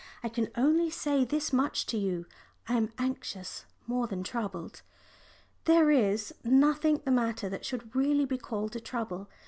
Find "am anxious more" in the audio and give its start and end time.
2.73-4.07